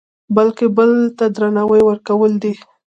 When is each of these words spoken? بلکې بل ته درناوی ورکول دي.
بلکې 0.35 0.65
بل 0.77 0.91
ته 1.17 1.25
درناوی 1.35 1.81
ورکول 1.85 2.31
دي. 2.43 2.53